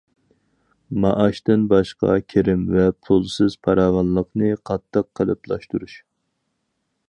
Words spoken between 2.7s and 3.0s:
ۋە